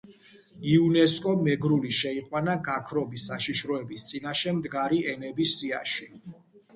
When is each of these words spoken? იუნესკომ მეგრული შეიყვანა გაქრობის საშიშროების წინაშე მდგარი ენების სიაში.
იუნესკომ 0.75 1.41
მეგრული 1.47 1.91
შეიყვანა 1.97 2.55
გაქრობის 2.67 3.25
საშიშროების 3.31 4.07
წინაშე 4.13 4.55
მდგარი 4.61 5.03
ენების 5.13 5.53
სიაში. 5.61 6.09